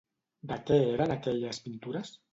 De 0.51 0.57
què 0.69 0.79
eren 0.95 1.13
aquelles 1.17 1.63
pintures? 1.67 2.17